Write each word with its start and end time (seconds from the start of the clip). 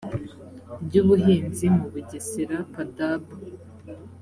ry 0.85 0.95
ubuhinzi 1.01 1.65
mu 1.75 1.85
bugesera 1.93 2.57
padab 2.73 3.23